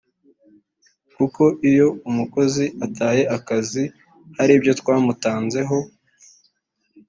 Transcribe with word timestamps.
Kuko 1.15 1.43
iyo 1.69 1.87
umukozi 2.09 2.63
yataye 2.79 3.23
akazi 3.37 3.83
hari 4.37 4.51
ibyo 4.57 4.73
twamutanzeho 4.79 5.77